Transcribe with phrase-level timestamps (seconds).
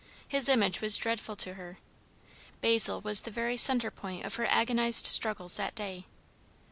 [0.27, 1.77] His image was dreadful to her.
[2.59, 6.07] Basil was the very centre point of her agonized struggles that day.